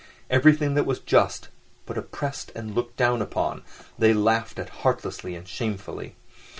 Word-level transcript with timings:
Everything 0.31 0.73
that 0.73 0.87
was 0.87 0.97
just, 0.99 1.49
but 1.85 1.95
oppressed 1.95 2.51
and 2.55 2.73
looked 2.73 2.97
down 2.97 3.21
upon, 3.21 3.61
they 3.99 4.15
laughed 4.15 4.57
at 4.57 4.69
heartlessly 4.81 5.35
and 5.35 5.47
shamefully. 5.47 6.15